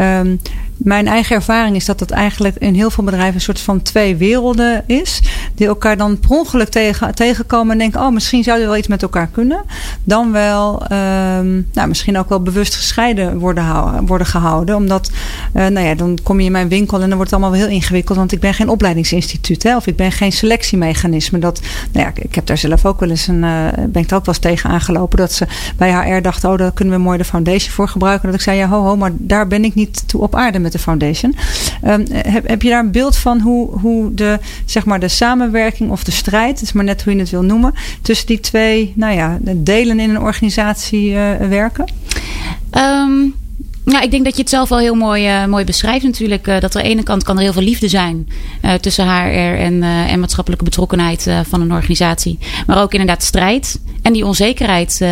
Um, 0.00 0.40
mijn 0.76 1.06
eigen 1.06 1.36
ervaring 1.36 1.76
is 1.76 1.84
dat 1.84 1.98
dat 1.98 2.10
eigenlijk 2.10 2.56
in 2.58 2.74
heel 2.74 2.90
veel 2.90 3.04
bedrijven 3.04 3.34
een 3.34 3.40
soort 3.40 3.60
van 3.60 3.82
twee 3.82 4.16
werelden 4.16 4.84
is. 4.86 5.22
Die 5.54 5.66
elkaar 5.66 5.96
dan 5.96 6.18
per 6.18 6.30
ongeluk 6.30 6.68
tegen, 6.68 7.14
tegenkomen 7.14 7.72
en 7.72 7.78
denken: 7.78 8.00
oh, 8.00 8.12
misschien 8.12 8.42
zouden 8.42 8.64
we 8.64 8.70
wel 8.70 8.80
iets 8.80 8.88
met 8.88 9.02
elkaar 9.02 9.28
kunnen. 9.32 9.62
Dan 10.04 10.32
wel, 10.32 10.82
um, 10.82 11.68
nou, 11.72 11.88
misschien 11.88 12.18
ook 12.18 12.28
wel 12.28 12.42
bewust 12.42 12.74
gescheiden 12.74 13.38
worden, 13.38 14.06
worden 14.06 14.26
gehouden. 14.26 14.76
Omdat, 14.76 15.10
uh, 15.54 15.66
nou 15.66 15.86
ja, 15.86 15.94
dan 15.94 16.18
kom 16.22 16.40
je 16.40 16.46
in 16.46 16.52
mijn 16.52 16.68
winkel 16.68 17.00
en 17.00 17.08
dan 17.08 17.16
wordt 17.16 17.30
het 17.30 17.40
allemaal 17.40 17.58
wel 17.58 17.68
heel 17.68 17.76
ingewikkeld. 17.76 18.18
Want 18.18 18.32
ik 18.32 18.40
ben 18.40 18.54
geen 18.54 18.68
opleidingsinstituut, 18.68 19.62
hè, 19.62 19.76
of 19.76 19.86
ik 19.86 19.96
ben 19.96 20.12
geen 20.12 20.32
selectiemechanisme. 20.32 21.38
Dat, 21.38 21.60
nou 21.92 22.06
ja, 22.06 22.12
ik 22.22 22.34
heb 22.34 22.46
daar 22.46 22.58
zelf 22.58 22.86
ook 22.86 23.00
wel 23.00 23.10
eens 23.10 23.26
een, 23.26 23.42
uh, 23.42 23.66
ben 23.88 24.02
ik 24.02 24.10
er 24.10 24.16
ook 24.16 24.24
wel 24.24 24.34
eens 24.34 24.38
tegen 24.38 24.70
aangelopen. 24.70 25.18
Dat 25.18 25.32
ze 25.32 25.46
bij 25.76 26.16
HR 26.16 26.22
dachten: 26.22 26.50
oh, 26.50 26.58
daar 26.58 26.72
kunnen 26.72 26.94
we 26.94 27.00
mooi 27.00 27.18
de 27.18 27.24
foundation 27.24 27.72
voor 27.72 27.88
gebruiken. 27.88 28.26
Dat 28.26 28.36
ik 28.36 28.44
zei: 28.44 28.58
ja, 28.58 28.68
ho, 28.68 28.82
ho, 28.82 28.96
maar 28.96 29.12
daar 29.14 29.46
ben 29.46 29.64
ik 29.64 29.74
niet 29.74 30.08
toe 30.08 30.20
op 30.20 30.34
aarde 30.34 30.58
met 30.64 30.72
de 30.72 30.78
foundation. 30.78 31.34
Um, 31.84 32.04
heb, 32.12 32.48
heb 32.48 32.62
je 32.62 32.68
daar 32.68 32.84
een 32.84 32.92
beeld 32.92 33.16
van 33.16 33.40
hoe, 33.40 33.78
hoe 33.78 34.14
de, 34.14 34.38
zeg 34.64 34.84
maar 34.84 35.00
de 35.00 35.08
samenwerking 35.08 35.90
of 35.90 36.04
de 36.04 36.10
strijd, 36.10 36.50
het 36.50 36.62
is 36.62 36.72
maar 36.72 36.84
net 36.84 37.02
hoe 37.02 37.12
je 37.12 37.18
het 37.18 37.30
wil 37.30 37.42
noemen, 37.42 37.74
tussen 38.02 38.26
die 38.26 38.40
twee 38.40 38.92
nou 38.96 39.14
ja, 39.14 39.38
delen 39.56 40.00
in 40.00 40.10
een 40.10 40.20
organisatie 40.20 41.10
uh, 41.10 41.36
werken? 41.36 41.84
Um, 42.70 43.34
nou, 43.84 44.04
ik 44.04 44.10
denk 44.10 44.24
dat 44.24 44.34
je 44.34 44.40
het 44.40 44.50
zelf 44.50 44.68
wel 44.68 44.78
heel 44.78 44.94
mooi, 44.94 45.28
uh, 45.28 45.46
mooi 45.46 45.64
beschrijft 45.64 46.04
natuurlijk. 46.04 46.46
Uh, 46.46 46.60
dat 46.60 46.74
er 46.74 46.80
aan 46.80 46.86
de 46.86 46.92
ene 46.92 47.02
kant 47.02 47.22
kan 47.22 47.36
er 47.36 47.42
heel 47.42 47.52
veel 47.52 47.62
liefde 47.62 47.88
zijn 47.88 48.28
tussen 48.80 49.04
HR 49.04 49.58
en, 49.58 49.82
en 49.82 50.20
maatschappelijke 50.20 50.64
betrokkenheid 50.64 51.30
van 51.48 51.60
een 51.60 51.72
organisatie. 51.72 52.38
Maar 52.66 52.82
ook 52.82 52.92
inderdaad 52.92 53.22
strijd 53.22 53.80
en 54.02 54.12
die 54.12 54.26
onzekerheid. 54.26 55.04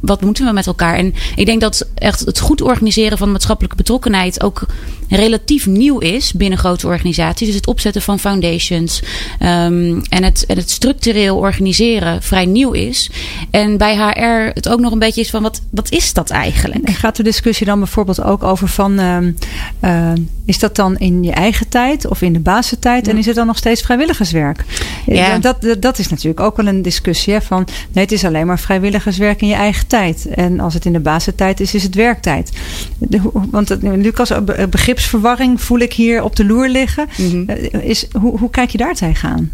wat 0.00 0.20
moeten 0.20 0.46
we 0.46 0.52
met 0.52 0.66
elkaar? 0.66 0.94
En 0.94 1.14
ik 1.36 1.46
denk 1.46 1.60
dat 1.60 1.88
echt 1.94 2.20
het 2.20 2.40
goed 2.40 2.62
organiseren 2.62 3.18
van 3.18 3.32
maatschappelijke 3.32 3.76
betrokkenheid 3.76 4.42
ook 4.42 4.66
relatief 5.08 5.66
nieuw 5.66 5.98
is 5.98 6.32
binnen 6.32 6.58
grote 6.58 6.86
organisaties. 6.86 7.46
Dus 7.46 7.56
het 7.56 7.66
opzetten 7.66 8.02
van 8.02 8.18
foundations 8.18 9.02
um, 9.40 10.02
en, 10.08 10.24
het, 10.24 10.46
en 10.46 10.56
het 10.56 10.70
structureel 10.70 11.36
organiseren 11.36 12.22
vrij 12.22 12.46
nieuw 12.46 12.72
is. 12.72 13.10
En 13.50 13.76
bij 13.76 13.96
HR 13.96 14.50
het 14.54 14.68
ook 14.68 14.80
nog 14.80 14.92
een 14.92 14.98
beetje 14.98 15.20
is 15.20 15.30
van 15.30 15.42
wat, 15.42 15.60
wat 15.70 15.90
is 15.90 16.12
dat 16.12 16.30
eigenlijk? 16.30 16.84
En 16.84 16.94
gaat 16.94 17.16
de 17.16 17.22
discussie 17.22 17.66
dan 17.66 17.78
bijvoorbeeld 17.78 18.22
ook 18.22 18.42
over 18.42 18.68
van 18.68 19.00
uh, 19.00 19.18
uh, 19.84 20.12
is 20.44 20.58
dat 20.58 20.76
dan 20.76 20.96
in 20.98 21.22
je 21.22 21.32
eigen 21.32 21.68
tijd 21.68 22.06
of 22.06 22.22
in 22.22 22.32
de 22.32 22.40
basistijd 22.40 23.06
ja. 23.06 23.12
en 23.12 23.18
is 23.18 23.26
het 23.26 23.34
dan 23.34 23.46
nog 23.46 23.56
steeds 23.56 23.82
vrijwilligerswerk? 23.82 24.64
Ja. 25.06 25.38
Dat, 25.38 25.62
dat, 25.62 25.82
dat 25.82 25.98
is 25.98 26.08
natuurlijk 26.08 26.40
ook 26.40 26.56
wel 26.56 26.66
een 26.66 26.82
discussie 26.82 27.32
hè, 27.32 27.40
van 27.40 27.66
nee, 27.92 28.04
het 28.04 28.12
is 28.12 28.24
alleen 28.24 28.46
maar 28.46 28.58
vrijwilligerswerk 28.58 29.42
in 29.42 29.48
je 29.48 29.54
eigen 29.54 29.86
tijd. 29.86 30.26
En 30.26 30.60
als 30.60 30.74
het 30.74 30.84
in 30.84 30.92
de 30.92 31.00
basistijd 31.00 31.60
is, 31.60 31.74
is 31.74 31.82
het 31.82 31.94
werktijd. 31.94 32.52
De, 32.98 33.20
want 33.50 33.68
het, 33.68 33.82
Lucas, 33.82 34.30
begripsverwarring 34.98 35.60
voel 35.60 35.78
ik 35.78 35.92
hier 35.92 36.22
op 36.22 36.36
de 36.36 36.44
loer 36.44 36.68
liggen. 36.68 37.08
Mm 37.16 37.30
-hmm. 37.30 37.80
is, 37.80 38.06
hoe, 38.20 38.38
hoe 38.38 38.50
kijk 38.50 38.70
je 38.70 38.78
daar 38.78 38.94
tegenaan? 38.94 39.52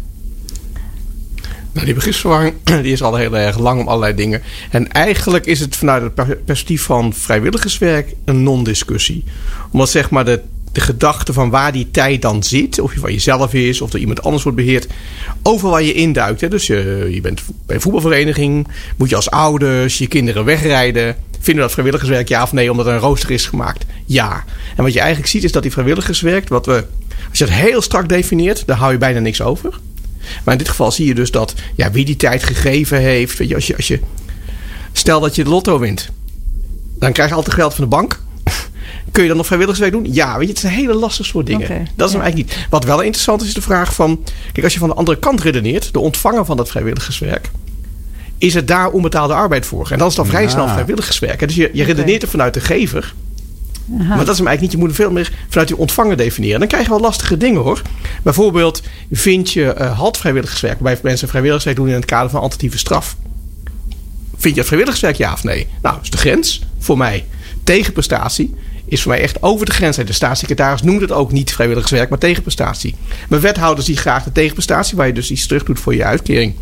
Nou, 1.71 1.85
die 1.85 1.95
begripsverwarring 1.95 2.53
die 2.83 2.91
is 2.91 3.03
al 3.03 3.15
heel 3.15 3.37
erg 3.37 3.57
lang 3.59 3.79
om 3.79 3.87
allerlei 3.87 4.15
dingen. 4.15 4.41
En 4.69 4.91
eigenlijk 4.91 5.45
is 5.45 5.59
het 5.59 5.75
vanuit 5.75 6.01
het 6.01 6.45
perspectief 6.45 6.83
van 6.83 7.13
vrijwilligerswerk 7.13 8.13
een 8.25 8.43
non-discussie. 8.43 9.23
Omdat 9.71 9.89
zeg 9.89 10.09
maar 10.09 10.25
de, 10.25 10.41
de 10.71 10.81
gedachte 10.81 11.33
van 11.33 11.49
waar 11.49 11.71
die 11.71 11.91
tijd 11.91 12.21
dan 12.21 12.43
zit, 12.43 12.79
of 12.79 12.93
je 12.93 12.99
van 12.99 13.11
jezelf 13.11 13.53
is, 13.53 13.81
of 13.81 13.93
er 13.93 13.99
iemand 13.99 14.23
anders 14.23 14.43
wordt 14.43 14.57
beheerd, 14.57 14.87
over 15.43 15.69
waar 15.69 15.83
je 15.83 15.93
induikt. 15.93 16.41
Hè. 16.41 16.47
Dus 16.47 16.67
je, 16.67 17.07
je 17.11 17.21
bent 17.21 17.41
bij 17.65 17.75
een 17.75 17.81
voetbalvereniging, 17.81 18.67
moet 18.97 19.09
je 19.09 19.15
als 19.15 19.29
ouders 19.29 19.97
je 19.97 20.07
kinderen 20.07 20.45
wegrijden. 20.45 21.15
Vinden 21.31 21.55
we 21.55 21.61
dat 21.61 21.71
vrijwilligerswerk 21.71 22.27
ja 22.27 22.43
of 22.43 22.51
nee, 22.51 22.71
omdat 22.71 22.85
er 22.85 22.93
een 22.93 22.99
rooster 22.99 23.31
is 23.31 23.45
gemaakt? 23.45 23.85
Ja. 24.05 24.43
En 24.75 24.83
wat 24.83 24.93
je 24.93 24.99
eigenlijk 24.99 25.29
ziet 25.29 25.43
is 25.43 25.51
dat 25.51 25.61
die 25.61 25.71
vrijwilligerswerk, 25.71 26.49
wat 26.49 26.65
we, 26.65 26.85
als 27.29 27.37
je 27.37 27.43
het 27.43 27.53
heel 27.53 27.81
strak 27.81 28.09
definieert, 28.09 28.63
dan 28.65 28.77
hou 28.77 28.91
je 28.91 28.97
bijna 28.97 29.19
niks 29.19 29.41
over. 29.41 29.79
Maar 30.43 30.53
in 30.53 30.59
dit 30.59 30.69
geval 30.69 30.91
zie 30.91 31.07
je 31.07 31.15
dus 31.15 31.31
dat 31.31 31.53
ja, 31.75 31.91
wie 31.91 32.05
die 32.05 32.15
tijd 32.15 32.43
gegeven 32.43 32.99
heeft. 32.99 33.37
Weet 33.37 33.49
je, 33.49 33.55
als 33.55 33.67
je, 33.67 33.75
als 33.75 33.87
je, 33.87 33.99
stel 34.91 35.19
dat 35.19 35.35
je 35.35 35.43
de 35.43 35.49
lotto 35.49 35.79
wint, 35.79 36.09
dan 36.99 37.11
krijg 37.11 37.29
je 37.29 37.35
altijd 37.35 37.55
geld 37.55 37.73
van 37.73 37.83
de 37.83 37.89
bank. 37.89 38.19
Kun 39.11 39.21
je 39.21 39.27
dan 39.27 39.37
nog 39.37 39.45
vrijwilligerswerk 39.45 39.93
doen? 39.93 40.13
Ja, 40.13 40.37
weet 40.37 40.47
je, 40.47 40.53
het 40.53 40.63
is 40.63 40.69
een 40.69 40.77
hele 40.77 40.93
lastig 40.93 41.25
soort 41.25 41.45
dingen. 41.45 41.65
Okay, 41.65 41.87
dat 41.95 42.07
is 42.07 42.13
ja. 42.13 42.19
hem 42.19 42.25
eigenlijk 42.25 42.57
niet. 42.57 42.67
Wat 42.69 42.83
wel 42.83 43.01
interessant 43.01 43.41
is, 43.41 43.47
is 43.47 43.53
de 43.53 43.61
vraag 43.61 43.93
van... 43.93 44.23
Kijk, 44.51 44.63
als 44.63 44.73
je 44.73 44.79
van 44.79 44.89
de 44.89 44.95
andere 44.95 45.19
kant 45.19 45.41
redeneert, 45.41 45.93
de 45.93 45.99
ontvanger 45.99 46.45
van 46.45 46.57
dat 46.57 46.69
vrijwilligerswerk... 46.69 47.51
is 48.37 48.53
het 48.53 48.67
daar 48.67 48.89
onbetaalde 48.89 49.33
arbeid 49.33 49.65
voor. 49.65 49.91
En 49.91 49.97
dat 49.97 50.09
is 50.09 50.15
dan 50.15 50.25
vrij 50.25 50.43
ja. 50.43 50.49
snel 50.49 50.67
vrijwilligerswerk. 50.67 51.39
Dus 51.39 51.55
je, 51.55 51.69
je 51.73 51.83
redeneert 51.83 52.21
er 52.21 52.27
vanuit 52.27 52.53
de 52.53 52.59
gever... 52.59 53.13
Aha. 53.99 54.15
Maar 54.15 54.25
dat 54.25 54.33
is 54.33 54.37
hem 54.37 54.47
eigenlijk 54.47 54.61
niet. 54.61 54.71
Je 54.71 54.77
moet 54.77 54.87
hem 54.87 54.95
veel 54.95 55.11
meer 55.11 55.31
vanuit 55.49 55.67
die 55.67 55.77
ontvanger 55.77 56.17
definiëren. 56.17 56.59
Dan 56.59 56.67
krijg 56.67 56.83
je 56.83 56.89
wel 56.89 56.99
lastige 56.99 57.37
dingen 57.37 57.61
hoor. 57.61 57.81
Bijvoorbeeld 58.23 58.81
vind 59.11 59.51
je 59.51 59.75
uh, 59.79 59.97
haltvrijwilligerswerk. 59.97 60.79
Waarbij 60.79 60.99
mensen 61.03 61.27
vrijwilligerswerk 61.27 61.77
doen 61.77 61.87
in 61.87 61.93
het 61.93 62.05
kader 62.05 62.29
van 62.29 62.39
alternatieve 62.39 62.77
straf. 62.77 63.15
Vind 64.37 64.53
je 64.53 64.59
het 64.59 64.65
vrijwilligerswerk 64.65 65.15
ja 65.15 65.33
of 65.33 65.43
nee? 65.43 65.67
Nou, 65.81 65.97
is 66.01 66.09
de 66.09 66.17
grens 66.17 66.61
voor 66.79 66.97
mij. 66.97 67.25
Tegenprestatie 67.63 68.55
is 68.85 69.01
voor 69.01 69.11
mij 69.11 69.21
echt 69.21 69.43
over 69.43 69.65
de 69.65 69.71
grens. 69.71 69.97
De 69.97 70.13
staatssecretaris 70.13 70.81
noemt 70.81 71.01
het 71.01 71.11
ook 71.11 71.31
niet 71.31 71.53
vrijwilligerswerk, 71.53 72.09
maar 72.09 72.19
tegenprestatie. 72.19 72.95
Maar 73.29 73.41
wethouders 73.41 73.87
die 73.87 73.97
graag 73.97 74.23
de 74.23 74.31
tegenprestatie, 74.31 74.97
waar 74.97 75.07
je 75.07 75.13
dus 75.13 75.31
iets 75.31 75.47
terug 75.47 75.63
doet 75.63 75.79
voor 75.79 75.95
je 75.95 76.03
uitkering, 76.03 76.53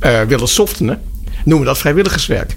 uh, 0.00 0.20
willen 0.20 0.48
softenen, 0.48 1.02
noemen 1.44 1.66
dat 1.66 1.78
vrijwilligerswerk. 1.78 2.56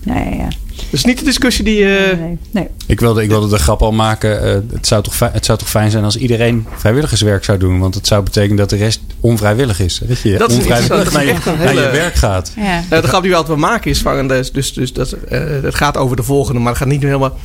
Ja, 0.00 0.18
ja, 0.18 0.34
ja. 0.34 0.48
Dat 0.90 0.98
is 0.98 1.04
niet 1.04 1.18
de 1.18 1.24
discussie 1.24 1.64
die... 1.64 1.84
Nee, 1.84 1.96
eh 2.10 2.18
nee, 2.18 2.38
nee. 2.50 2.68
Ik 2.86 3.00
wilde, 3.00 3.22
ik 3.22 3.28
wilde 3.28 3.48
de 3.48 3.58
grap 3.58 3.82
al 3.82 3.92
maken. 3.92 4.42
eh, 4.42 4.58
het, 4.72 4.86
zou 4.86 5.02
toch 5.02 5.18
het 5.18 5.44
zou 5.44 5.58
toch 5.58 5.68
fijn 5.70 5.90
zijn 5.90 6.04
als 6.04 6.16
iedereen 6.16 6.66
vrijwilligerswerk 6.76 7.44
zou 7.44 7.58
doen. 7.58 7.78
Want 7.78 7.94
het 7.94 8.06
zou 8.06 8.22
betekenen 8.22 8.56
dat 8.56 8.70
de 8.70 8.76
rest 8.76 9.00
onvrijwillig 9.20 9.80
is. 9.80 10.00
Dat 10.04 10.20
je 10.20 10.36
Dat 10.38 10.50
is 10.50 10.56
onvrijwillig 10.56 11.12
naar 11.12 11.24
je, 11.24 11.32
is 11.32 11.44
naar 11.44 11.56
je 11.56 11.66
hele- 11.66 11.90
werk 11.90 12.14
gaat. 12.14 12.52
Ja. 12.56 12.84
Eh, 12.90 13.02
de 13.02 13.08
grap 13.08 13.20
die 13.22 13.30
we 13.30 13.36
altijd 13.36 13.58
wel 13.58 13.68
maken 13.70 13.90
is 13.90 13.98
van, 14.00 14.28
dus, 14.28 14.52
dus, 14.52 14.72
dus 14.72 14.92
dat, 14.92 15.12
eh, 15.12 15.40
het 15.62 15.74
gaat 15.74 15.96
over 15.96 16.16
de 16.16 16.22
volgende, 16.22 16.60
maar 16.60 16.68
het 16.68 16.78
gaat 16.78 16.88
niet 16.88 17.02
helemaal. 17.02 17.38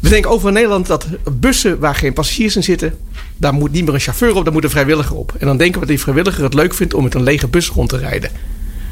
We 0.00 0.08
denken 0.08 0.30
over 0.30 0.48
in 0.48 0.54
Nederland 0.54 0.86
dat 0.86 1.06
bussen 1.32 1.78
waar 1.78 1.94
geen 1.94 2.12
passagiers 2.12 2.56
in 2.56 2.62
zitten, 2.62 2.94
daar 3.36 3.54
moet 3.54 3.72
niet 3.72 3.84
meer 3.84 3.94
een 3.94 4.00
chauffeur 4.00 4.34
op, 4.34 4.44
daar 4.44 4.52
moet 4.52 4.64
een 4.64 4.70
vrijwilliger 4.70 5.16
op. 5.16 5.32
En 5.38 5.46
dan 5.46 5.56
denken 5.56 5.74
we 5.74 5.86
dat 5.86 5.88
die 5.96 6.00
vrijwilliger 6.00 6.44
het 6.44 6.54
leuk 6.54 6.74
vindt 6.74 6.94
om 6.94 7.02
met 7.02 7.14
een 7.14 7.22
lege 7.22 7.48
bus 7.48 7.68
rond 7.68 7.88
te 7.88 7.96
rijden. 7.98 8.30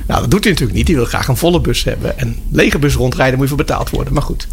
Nou, 0.06 0.20
dat 0.20 0.30
doet 0.30 0.42
hij 0.44 0.52
natuurlijk 0.52 0.78
niet. 0.78 0.87
Die 0.87 0.96
wil 0.96 1.04
graag 1.04 1.28
een 1.28 1.37
volle 1.37 1.61
bus 1.61 1.84
hebben. 1.84 2.18
En 2.18 2.37
lege 2.50 2.78
bus 2.78 2.94
rondrijden 2.94 3.34
moet 3.38 3.49
je 3.49 3.54
voor 3.54 3.64
betaald 3.64 3.90
worden. 3.90 4.12
Maar 4.12 4.23
goed. 4.23 4.46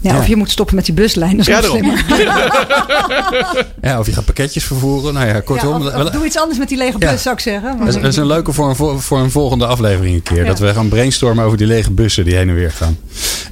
Ja, 0.00 0.12
Ja. 0.12 0.18
Of 0.18 0.26
je 0.26 0.36
moet 0.36 0.50
stoppen 0.50 0.74
met 0.76 0.84
die 0.84 0.94
buslijn. 0.94 1.36
Dat 1.36 1.40
is 1.40 1.46
Ja, 1.46 1.60
nog 1.60 1.72
daarom. 1.72 1.96
slimmer. 2.08 3.66
Ja, 3.82 3.98
of 3.98 4.06
je 4.06 4.12
gaat 4.12 4.24
pakketjes 4.24 4.64
vervoeren. 4.64 5.14
Nou 5.14 5.26
ja, 5.26 5.32
Ja, 5.34 5.40
kortom. 5.40 5.74
of- 5.74 5.86
of 5.86 5.92
wel- 5.92 6.10
doe 6.10 6.24
iets 6.26 6.38
anders 6.38 6.58
met 6.58 6.68
die 6.68 6.78
lege 6.78 6.96
Ja. 6.98 7.10
bus, 7.10 7.22
zou 7.22 7.34
ik 7.34 7.40
zeggen. 7.40 7.78
Dat, 7.78 7.88
is, 7.88 7.94
dat 7.94 8.04
is 8.04 8.16
een 8.16 8.26
leuke 8.26 8.52
voor 8.52 8.68
een, 8.68 9.00
voor, 9.00 9.18
een 9.18 9.30
volgende 9.30 9.66
aflevering 9.66 10.14
een 10.14 10.22
keer. 10.22 10.36
Ja. 10.42 10.44
Dat 10.46 10.58
we 10.58 10.74
gaan 10.74 10.88
brainstormen 10.88 11.44
over 11.44 11.58
die 11.58 11.66
lege 11.66 11.90
bussen 11.90 12.24
die 12.24 12.34
heen 12.36 12.48
en 12.48 12.54
weer 12.54 12.72
gaan. 12.72 12.98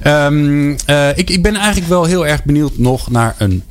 Ehm, 0.01 0.75
eh, 0.85 1.09
ik, 1.17 1.29
ik 1.29 1.41
ben 1.43 1.55
eigenlijk 1.55 1.87
wel 1.87 2.03
heel 2.05 2.27
erg 2.27 2.43
benieuwd 2.43 2.77
nog 2.77 3.09
naar 3.11 3.35
een 3.37 3.63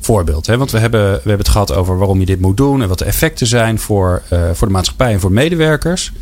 voorbeeld. 0.00 0.46
Hè? 0.46 0.56
Want 0.58 0.70
we 0.70 0.78
hebben, 0.78 1.02
we 1.10 1.10
hebben 1.14 1.38
het 1.38 1.48
gehad 1.48 1.74
over 1.74 1.98
waarom 1.98 2.20
je 2.20 2.26
dit 2.26 2.40
moet 2.40 2.56
doen. 2.56 2.82
En 2.82 2.88
wat 2.88 2.98
de 2.98 3.04
effecten 3.04 3.46
zijn 3.46 3.78
voor, 3.78 4.22
eh, 4.28 4.38
voor 4.52 4.66
de 4.66 4.72
maatschappij 4.72 5.12
en 5.12 5.20
voor 5.20 5.32
medewerkers. 5.32 6.12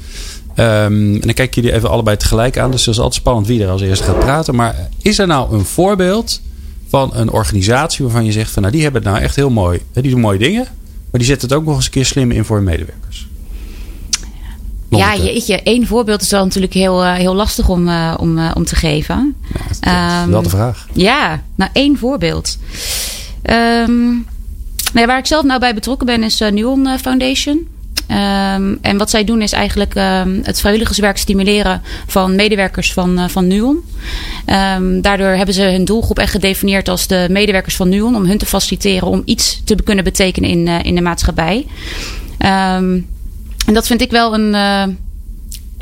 Ehm, 0.54 1.14
en 1.14 1.20
dan 1.20 1.34
kijk 1.34 1.48
ik 1.48 1.54
jullie 1.54 1.72
even 1.72 1.90
allebei 1.90 2.16
tegelijk 2.16 2.58
aan. 2.58 2.70
Dus 2.70 2.84
dat 2.84 2.94
is 2.94 3.00
altijd 3.00 3.20
spannend 3.20 3.46
wie 3.46 3.62
er 3.62 3.68
als 3.68 3.82
eerste 3.82 4.04
gaat 4.04 4.18
praten. 4.18 4.54
Maar 4.54 4.88
is 5.02 5.18
er 5.18 5.26
nou 5.26 5.54
een 5.54 5.64
voorbeeld 5.64 6.40
van 6.88 7.10
een 7.14 7.30
organisatie 7.30 8.04
waarvan 8.04 8.24
je 8.24 8.32
zegt 8.32 8.50
van 8.50 8.62
nou 8.62 8.74
die 8.74 8.82
hebben 8.82 9.02
het 9.02 9.10
nou 9.10 9.22
echt 9.22 9.36
heel 9.36 9.50
mooi. 9.50 9.80
Die 9.92 10.10
doen 10.10 10.20
mooie 10.20 10.38
dingen. 10.38 10.66
Maar 11.10 11.20
die 11.20 11.24
zetten 11.30 11.48
het 11.48 11.56
ook 11.56 11.64
nog 11.64 11.76
eens 11.76 11.84
een 11.84 11.90
keer 11.90 12.04
slim 12.04 12.30
in 12.30 12.44
voor 12.44 12.56
hun 12.56 12.64
medewerkers. 12.64 13.26
Ja, 14.98 15.16
jeetje. 15.16 15.62
één 15.62 15.86
voorbeeld 15.86 16.22
is 16.22 16.30
wel 16.30 16.44
natuurlijk 16.44 16.72
heel, 16.72 17.02
eh, 17.02 17.12
heel 17.12 17.34
lastig 17.34 17.68
om, 17.68 17.88
eh, 17.88 18.14
om, 18.18 18.38
eh, 18.38 18.50
om 18.54 18.64
te 18.64 18.76
geven. 18.76 19.34
Ja, 19.52 19.58
dat 19.58 19.70
is 19.70 19.78
Ehm, 19.80 20.30
wel 20.30 20.42
de 20.42 20.48
vraag. 20.48 20.86
Ja, 20.92 21.42
nou 21.54 21.70
één 21.72 21.98
voorbeeld. 21.98 22.58
Ehm, 23.42 24.10
nou 24.92 25.00
ja, 25.00 25.06
waar 25.06 25.18
ik 25.18 25.26
zelf 25.26 25.44
nou 25.44 25.60
bij 25.60 25.74
betrokken 25.74 26.06
ben 26.06 26.22
is 26.22 26.40
eh 26.40 26.50
Nuon 26.50 26.98
Foundation. 26.98 27.66
Ehm, 28.12 28.74
en 28.80 28.96
wat 28.96 29.10
zij 29.10 29.24
doen 29.24 29.42
is 29.42 29.52
eigenlijk 29.52 29.94
ehm, 29.94 30.40
het 30.42 30.60
vrijwilligerswerk 30.60 31.16
stimuleren 31.16 31.82
van 32.06 32.34
medewerkers 32.34 32.92
van, 32.92 33.18
eh, 33.18 33.28
van 33.28 33.46
Nuon. 33.46 33.78
Ehm, 34.44 35.00
daardoor 35.00 35.28
hebben 35.28 35.54
ze 35.54 35.62
hun 35.62 35.84
doelgroep 35.84 36.18
echt 36.18 36.30
gedefinieerd 36.30 36.88
als 36.88 37.06
de 37.06 37.26
medewerkers 37.30 37.76
van 37.76 37.88
Nuon. 37.88 38.16
Om 38.16 38.24
hun 38.24 38.38
te 38.38 38.46
faciliteren 38.46 39.08
om 39.08 39.22
iets 39.24 39.62
te 39.64 39.74
kunnen 39.84 40.04
betekenen 40.04 40.50
in, 40.50 40.68
eh, 40.68 40.78
in 40.82 40.94
de 40.94 41.00
maatschappij. 41.00 41.66
En 42.38 43.74
dat 43.74 43.86
vind 43.86 44.00
ik 44.00 44.10
wel 44.10 44.34
een, 44.34 44.54
eh, 44.54 44.94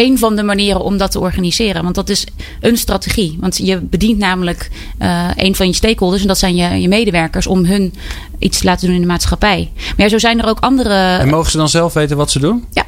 een 0.00 0.18
van 0.18 0.36
de 0.36 0.42
manieren 0.42 0.80
om 0.82 0.96
dat 0.96 1.10
te 1.10 1.20
organiseren. 1.20 1.82
Want 1.82 1.94
dat 1.94 2.08
is 2.08 2.26
een 2.60 2.76
strategie. 2.76 3.36
Want 3.40 3.56
je 3.56 3.80
bedient 3.80 4.18
namelijk 4.18 4.70
eh, 4.98 5.28
een 5.36 5.54
van 5.54 5.66
je 5.66 5.72
stakeholders, 5.74 6.22
en 6.22 6.28
dat 6.28 6.38
zijn 6.38 6.56
je, 6.56 6.80
je 6.80 6.88
medewerkers, 6.88 7.46
om 7.46 7.64
hun 7.64 7.94
iets 8.38 8.58
te 8.58 8.64
laten 8.64 8.86
doen 8.86 8.94
in 8.94 9.00
de 9.00 9.06
maatschappij. 9.06 9.70
Maar 9.74 9.94
ja, 9.96 10.08
zo 10.08 10.18
zijn 10.18 10.40
er 10.42 10.48
ook 10.48 10.60
andere. 10.60 10.94
En 11.18 11.28
mogen 11.28 11.50
ze 11.50 11.56
dan 11.56 11.68
zelf 11.68 11.92
weten 11.92 12.16
wat 12.16 12.30
ze 12.30 12.38
doen? 12.38 12.64
Ja. 12.72 12.84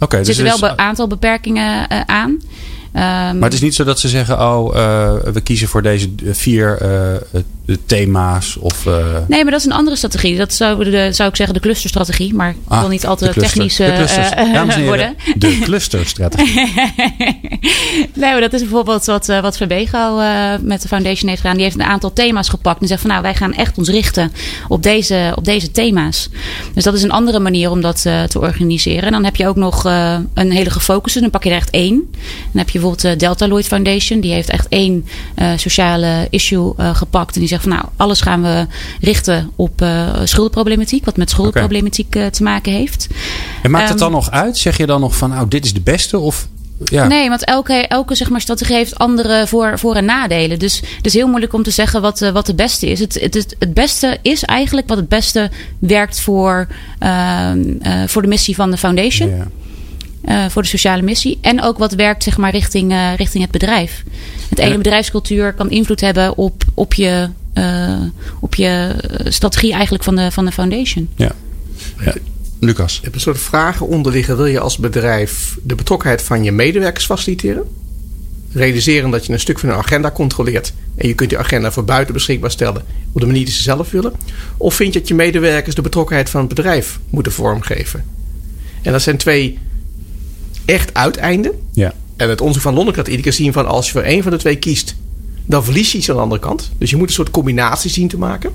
Oké, 0.00 0.16
er 0.16 0.24
dus 0.24 0.36
zitten 0.36 0.52
het 0.52 0.60
wel 0.60 0.70
is- 0.70 0.74
een 0.78 0.82
aantal 0.84 1.06
beperkingen 1.06 1.88
eh, 1.88 2.00
aan. 2.06 2.38
Ehm, 2.92 3.38
Maar 3.38 3.42
het 3.48 3.52
is 3.52 3.60
niet 3.60 3.74
zo 3.74 3.84
dat 3.84 4.00
ze 4.00 4.08
zeggen: 4.08 4.40
Oh, 4.40 4.76
eh, 4.76 5.12
we 5.32 5.40
kiezen 5.40 5.68
voor 5.68 5.82
deze 5.82 6.08
vier 6.30 6.78
eh, 6.80 7.14
eh, 7.14 7.20
thema's. 7.86 8.56
Of, 8.56 8.84
Nee, 9.28 9.42
maar 9.42 9.52
dat 9.52 9.60
is 9.60 9.66
een 9.66 9.72
andere 9.72 9.96
strategie. 9.96 10.36
Dat 10.36 10.52
zou, 10.52 10.84
de, 10.84 11.12
zou 11.12 11.28
ik 11.28 11.36
zeggen 11.36 11.54
de 11.54 11.60
clusterstrategie. 11.60 12.34
Maar 12.34 12.50
ik 12.50 12.56
ah, 12.68 12.80
wil 12.80 12.88
niet 12.88 13.06
al 13.06 13.16
te 13.16 13.30
technisch 13.30 13.76
De 13.76 14.82
worden. 14.84 15.16
De 15.34 15.58
clusterstrategie. 15.62 16.54
nee, 18.14 18.32
maar 18.32 18.40
dat 18.40 18.52
is 18.52 18.60
bijvoorbeeld 18.60 19.04
wat, 19.04 19.26
wat 19.26 19.56
Verbego 19.56 20.22
met 20.60 20.82
de 20.82 20.88
foundation 20.88 21.28
heeft 21.28 21.40
gedaan. 21.40 21.56
Die 21.56 21.64
heeft 21.64 21.78
een 21.78 21.84
aantal 21.84 22.12
thema's 22.12 22.48
gepakt. 22.48 22.80
En 22.80 22.86
zegt 22.86 23.00
van 23.00 23.10
nou, 23.10 23.22
wij 23.22 23.34
gaan 23.34 23.52
echt 23.52 23.78
ons 23.78 23.88
richten 23.88 24.32
op 24.68 24.82
deze, 24.82 25.32
op 25.36 25.44
deze 25.44 25.70
thema's. 25.70 26.28
Dus 26.74 26.84
dat 26.84 26.94
is 26.94 27.02
een 27.02 27.10
andere 27.10 27.38
manier 27.38 27.70
om 27.70 27.80
dat 27.80 28.02
te 28.02 28.38
organiseren. 28.40 29.02
En 29.02 29.12
dan 29.12 29.24
heb 29.24 29.36
je 29.36 29.48
ook 29.48 29.56
nog 29.56 29.84
een 30.34 30.50
hele 30.50 30.70
gefocuste. 30.70 31.20
Dan 31.20 31.30
pak 31.30 31.44
je 31.44 31.50
er 31.50 31.56
echt 31.56 31.70
één. 31.70 32.10
Dan 32.52 32.58
heb 32.58 32.70
je 32.70 32.79
bijvoorbeeld 32.80 33.12
de 33.12 33.16
Delta 33.26 33.46
Lloyd 33.46 33.66
Foundation. 33.66 34.20
Die 34.20 34.32
heeft 34.32 34.50
echt 34.50 34.68
één 34.68 35.06
eh, 35.34 35.52
sociale 35.56 36.26
issue 36.30 36.72
eh, 36.76 36.94
gepakt. 36.94 37.34
En 37.34 37.40
die 37.40 37.48
zegt 37.48 37.62
van 37.62 37.72
nou, 37.72 37.84
alles 37.96 38.20
gaan 38.20 38.42
we 38.42 38.66
richten 39.00 39.50
op 39.56 39.82
eh 39.82 40.08
schuldenproblematiek. 40.24 41.04
Wat 41.04 41.16
met 41.16 41.30
schuldenproblematiek 41.30 42.16
eh, 42.16 42.26
te 42.26 42.42
maken 42.42 42.72
heeft. 42.72 43.08
En 43.62 43.70
maakt 43.70 43.88
het 43.88 43.98
dan 43.98 44.08
Ehm, 44.08 44.16
nog 44.16 44.30
uit? 44.30 44.58
Zeg 44.58 44.76
je 44.76 44.86
dan 44.86 45.00
nog 45.00 45.16
van: 45.16 45.30
Nou, 45.30 45.48
dit 45.48 45.64
is 45.64 45.72
de 45.74 45.80
beste? 45.80 46.18
Of 46.18 46.48
ja. 46.84 47.06
Nee, 47.06 47.28
want 47.28 47.44
elke, 47.44 47.72
elke 47.72 48.14
zeg 48.14 48.30
maar, 48.30 48.40
strategie 48.40 48.76
heeft 48.76 48.98
andere 48.98 49.46
voor-, 49.46 49.78
voor- 49.78 49.94
en 49.94 50.04
nadelen. 50.04 50.58
Dus 50.58 50.82
het 50.96 51.06
is 51.06 51.14
heel 51.14 51.28
moeilijk 51.28 51.52
om 51.52 51.62
te 51.62 51.70
zeggen 51.70 52.02
wat, 52.02 52.22
eh, 52.22 52.30
wat 52.30 52.46
de 52.46 52.54
beste 52.54 52.86
is. 52.86 53.00
Het, 53.00 53.14
het, 53.20 53.34
het, 53.34 53.56
het 53.58 53.74
beste 53.74 54.18
is 54.22 54.44
eigenlijk 54.44 54.88
wat 54.88 54.96
het 54.96 55.08
beste 55.08 55.50
werkt 55.78 56.20
voor, 56.20 56.66
ehm, 56.98 57.62
eh, 57.82 58.02
voor 58.06 58.22
de 58.22 58.28
missie 58.28 58.54
van 58.54 58.70
de 58.70 58.76
foundation. 58.76 59.30
Ja. 59.30 59.46
Eh, 60.24 60.48
voor 60.48 60.62
de 60.62 60.68
sociale 60.68 61.02
missie. 61.02 61.38
En 61.40 61.62
ook 61.62 61.78
wat 61.78 61.92
werkt 61.92 62.22
zeg 62.22 62.36
maar, 62.36 62.50
richting, 62.50 62.92
eh, 62.92 63.14
richting 63.16 63.42
het 63.42 63.52
bedrijf. 63.52 64.04
Het 64.48 64.58
ene 64.58 64.70
En- 64.70 64.76
bedrijfscultuur 64.76 65.52
kan 65.52 65.70
invloed 65.70 66.00
hebben 66.00 66.36
op, 66.36 66.64
op 66.74 66.94
je, 66.94 67.28
eh, 67.52 68.00
op 68.40 68.54
je 68.54 68.94
strategie 69.24 69.72
eigenlijk 69.72 70.04
van 70.04 70.16
de, 70.16 70.30
van 70.30 70.44
de 70.44 70.52
foundation. 70.52 71.08
Ja. 71.16 71.32
Ja. 72.04 72.14
Lucas. 72.60 72.94
Je 72.94 73.00
hebt 73.02 73.14
een 73.14 73.20
soort 73.20 73.38
vragen 73.40 73.86
onderliggen. 73.86 74.36
Wil 74.36 74.46
je 74.46 74.60
als 74.60 74.78
bedrijf 74.78 75.58
de 75.62 75.74
betrokkenheid 75.74 76.22
van 76.22 76.44
je 76.44 76.52
medewerkers 76.52 77.04
faciliteren? 77.04 77.62
Realiseren 78.52 79.10
dat 79.10 79.26
je 79.26 79.32
een 79.32 79.40
stuk 79.40 79.58
van 79.58 79.68
hun 79.68 79.78
agenda 79.78 80.10
controleert. 80.10 80.72
En 80.96 81.08
je 81.08 81.14
kunt 81.14 81.28
die 81.30 81.38
agenda 81.38 81.72
voor 81.72 81.84
buiten 81.84 82.14
beschikbaar 82.14 82.50
stellen. 82.50 82.82
Op 83.12 83.20
de 83.20 83.26
manier 83.26 83.44
die 83.44 83.54
ze 83.54 83.62
zelf 83.62 83.90
willen. 83.90 84.12
Of 84.56 84.74
vind 84.74 84.92
je 84.92 84.98
dat 84.98 85.08
je 85.08 85.14
medewerkers 85.14 85.74
de 85.74 85.82
betrokkenheid 85.82 86.30
van 86.30 86.40
het 86.40 86.48
bedrijf 86.48 86.98
moeten 87.10 87.32
vormgeven? 87.32 88.04
En 88.82 88.92
dat 88.92 89.02
zijn 89.02 89.16
twee 89.16 89.58
echt 90.64 90.94
uiteinden. 90.94 91.52
Ja. 91.72 91.94
En 92.16 92.28
het 92.28 92.40
onderzoek 92.40 92.62
van 92.62 92.74
Londen 92.74 92.94
laat 92.96 93.06
iedere 93.06 93.22
keer 93.22 93.32
zien 93.32 93.52
van 93.52 93.66
als 93.66 93.86
je 93.86 93.92
voor 93.92 94.02
één 94.02 94.22
van 94.22 94.32
de 94.32 94.38
twee 94.38 94.56
kiest, 94.56 94.94
dan 95.46 95.64
verlies 95.64 95.92
je 95.92 95.98
iets 95.98 96.10
aan 96.10 96.16
de 96.16 96.22
andere 96.22 96.40
kant. 96.40 96.70
Dus 96.78 96.90
je 96.90 96.96
moet 96.96 97.08
een 97.08 97.14
soort 97.14 97.30
combinatie 97.30 97.90
zien 97.90 98.08
te 98.08 98.18
maken. 98.18 98.52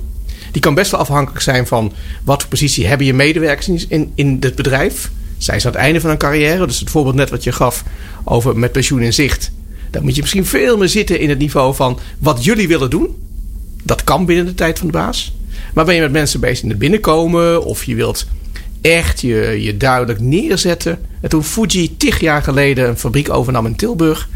Die 0.52 0.62
kan 0.62 0.74
best 0.74 0.92
wel 0.92 1.00
afhankelijk 1.00 1.44
zijn 1.44 1.68
van 1.68 1.94
wat 2.24 2.42
voor 2.42 2.50
positie 2.50 2.88
hebben 2.88 3.08
je 3.08 3.14
medewerkers 3.14 3.68
in, 3.68 3.86
in, 3.88 4.12
in 4.16 4.38
het 4.40 4.56
bedrijf. 4.56 5.12
Zijn 5.38 5.62
ze 5.62 5.68
aan 5.68 5.74
het 5.74 5.82
einde 5.82 6.00
van 6.00 6.10
hun 6.10 6.20
carrière? 6.20 6.68
Dus 6.68 6.80
het 6.80 6.90
voorbeeld 6.90 7.16
net 7.16 7.30
wat 7.30 7.44
je 7.44 7.52
gaf 7.52 7.84
over 8.24 8.58
met 8.58 8.72
pensioen 8.72 9.02
in 9.02 9.14
zicht. 9.14 9.52
Dan 9.92 10.04
moet 10.04 10.16
je 10.16 10.22
misschien 10.22 10.46
veel 10.46 10.78
meer 10.78 10.90
zitten 10.90 11.20
in 11.20 11.30
het 11.30 11.40
niveau 11.40 11.76
van 11.76 12.00
wat 12.20 12.44
jullie 12.44 12.68
willen 12.68 12.90
doen. 12.90 13.16
Dat 13.84 14.04
kan 14.04 14.26
binnen 14.26 14.46
de 14.46 14.54
tijd 14.54 14.78
van 14.78 14.88
de 14.88 14.94
baas. 14.94 15.34
Maar 15.74 15.86
ben 15.86 15.96
je 15.96 16.02
met 16.02 16.12
mensen 16.12 16.40
bezig 16.40 16.64
in 16.64 16.70
het 16.70 16.80
binnenkomen 16.80 17.64
of 17.64 17.84
je 17.84 17.96
wilt 17.96 18.26
echt 18.92 19.22
je, 19.22 19.58
je 19.62 19.78
duidelijk 19.78 20.20
neerzetten. 20.20 21.00
En 21.22 21.30
toen 21.30 21.44
Fuji 21.44 21.98
tig 21.98 22.20
jaar 22.20 22.44
geleden 22.44 22.88
een 22.88 22.98
fabriek 22.98 23.30
overnam 23.30 23.66
in 23.66 23.76
Tilburg. 23.76 24.30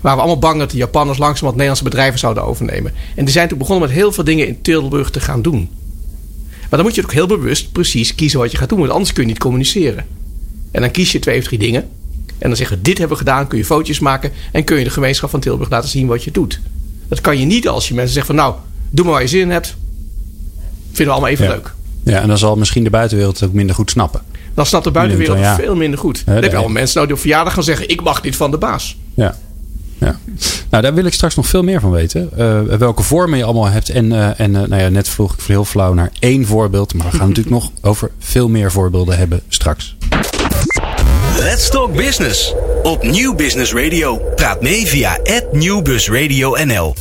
waren 0.00 0.16
we 0.18 0.24
allemaal 0.24 0.38
bang 0.50 0.58
dat 0.58 0.70
de 0.70 0.76
Japanners 0.76 1.18
langzaam 1.18 1.42
wat 1.44 1.52
Nederlandse 1.52 1.84
bedrijven 1.84 2.18
zouden 2.18 2.44
overnemen. 2.44 2.92
En 3.14 3.24
die 3.24 3.32
zijn 3.32 3.48
toen 3.48 3.58
begonnen 3.58 3.88
met 3.88 3.96
heel 3.96 4.12
veel 4.12 4.24
dingen 4.24 4.46
in 4.46 4.62
Tilburg 4.62 5.10
te 5.10 5.20
gaan 5.20 5.42
doen. 5.42 5.68
Maar 6.60 6.68
dan 6.70 6.82
moet 6.82 6.94
je 6.94 7.02
ook 7.02 7.12
heel 7.12 7.26
bewust 7.26 7.72
precies 7.72 8.14
kiezen 8.14 8.38
wat 8.38 8.50
je 8.50 8.56
gaat 8.56 8.68
doen. 8.68 8.78
Want 8.78 8.90
anders 8.90 9.12
kun 9.12 9.22
je 9.22 9.28
niet 9.28 9.38
communiceren. 9.38 10.06
En 10.70 10.80
dan 10.80 10.90
kies 10.90 11.12
je 11.12 11.18
twee 11.18 11.38
of 11.38 11.44
drie 11.44 11.58
dingen. 11.58 11.82
En 12.38 12.48
dan 12.48 12.56
zeggen 12.56 12.76
we, 12.76 12.82
dit 12.82 12.98
hebben 12.98 13.16
we 13.18 13.24
gedaan. 13.24 13.46
Kun 13.46 13.58
je 13.58 13.64
foto's 13.64 13.98
maken. 13.98 14.30
En 14.52 14.64
kun 14.64 14.78
je 14.78 14.84
de 14.84 14.90
gemeenschap 14.90 15.30
van 15.30 15.40
Tilburg 15.40 15.70
laten 15.70 15.88
zien 15.88 16.06
wat 16.06 16.24
je 16.24 16.30
doet. 16.30 16.60
Dat 17.08 17.20
kan 17.20 17.38
je 17.38 17.44
niet 17.44 17.68
als 17.68 17.88
je 17.88 17.94
mensen 17.94 18.14
zegt 18.14 18.26
van 18.26 18.34
nou, 18.34 18.54
doe 18.90 19.04
maar 19.04 19.14
waar 19.14 19.22
je 19.22 19.28
zin 19.28 19.40
in 19.40 19.50
hebt. 19.50 19.76
Vinden 20.86 21.06
we 21.06 21.10
allemaal 21.12 21.30
even 21.30 21.44
Ja. 21.44 21.50
leuk. 21.50 21.74
Ja, 22.04 22.20
en 22.20 22.28
dan 22.28 22.38
zal 22.38 22.56
misschien 22.56 22.84
de 22.84 22.90
buitenwereld 22.90 23.40
het 23.40 23.48
ook 23.48 23.54
minder 23.54 23.74
goed 23.74 23.90
snappen. 23.90 24.20
Dan 24.54 24.66
snapt 24.66 24.84
de 24.84 24.90
buitenwereld 24.90 25.38
Ja. 25.38 25.54
veel 25.54 25.76
minder 25.76 25.98
goed. 25.98 26.22
Dan 26.24 26.34
dat- 26.34 26.42
heb 26.42 26.52
je 26.52 26.58
allemaal 26.58 26.74
mensen 26.74 26.94
nou 26.94 27.06
die 27.06 27.16
op 27.16 27.20
verjaardag 27.22 27.52
gaan 27.54 27.62
zeggen... 27.62 27.88
ik 27.88 28.02
mag 28.02 28.20
dit 28.20 28.36
van 28.36 28.50
de 28.50 28.58
baas. 28.58 28.96
Ja. 29.14 29.34
ja. 29.98 30.18
Nou, 30.70 30.82
daar 30.82 30.94
wil 30.94 31.04
ik 31.04 31.12
straks 31.12 31.34
nog 31.34 31.46
veel 31.46 31.62
meer 31.62 31.80
van 31.80 31.90
weten. 31.90 32.30
Eh, 32.36 32.60
welke 32.78 33.02
vormen 33.02 33.38
je 33.38 33.44
allemaal 33.44 33.68
hebt. 33.68 33.88
En, 33.88 34.12
eh, 34.12 34.40
en 34.40 34.56
eh, 34.56 34.62
nou 34.68 34.82
ja, 34.82 34.88
net 34.88 35.08
vroeg 35.08 35.32
ik 35.34 35.40
heel 35.46 35.64
flauw 35.64 35.92
naar 35.94 36.10
één 36.18 36.46
voorbeeld. 36.46 36.94
Maar 36.94 37.10
we 37.10 37.16
gaan 37.16 37.28
natuurlijk 37.34 37.54
nog 37.54 37.70
over 37.80 38.10
veel 38.18 38.48
meer 38.48 38.72
voorbeelden 38.72 39.16
hebben 39.18 39.40
straks. 39.48 39.96
Let's 41.38 41.70
Talk 41.70 41.96
Business. 41.96 42.54
Op 42.82 43.02
Nieuw 43.02 43.34
Business 43.34 43.72
Radio. 43.72 44.20
Praat 44.34 44.62
mee 44.62 44.86
via 44.86 45.18
@nieuwbusradio_nl. 45.52 46.94